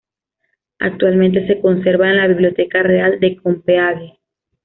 Actualmente 0.79 1.45
se 1.45 1.61
conserva 1.61 2.09
en 2.09 2.17
la 2.17 2.25
Biblioteca 2.27 2.81
Real 2.81 3.19
de 3.19 3.35
Copenhague. 3.37 4.17